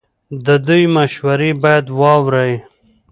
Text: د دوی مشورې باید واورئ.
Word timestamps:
د 0.45 0.47
دوی 0.67 0.83
مشورې 0.97 1.51
باید 1.63 1.85
واورئ. 1.99 2.51